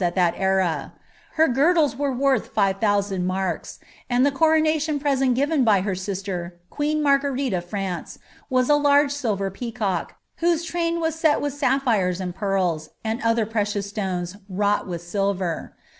[0.03, 0.93] at that era;
[1.33, 3.77] her girdles were worth 5000 marks;
[4.09, 8.17] and the coronation present given by her sister, queen Marguerite of France,
[8.49, 13.45] was a large silver peacock, whose train was set with sapphires and pearls, and other
[13.45, 15.75] precious stones, wrought with silver.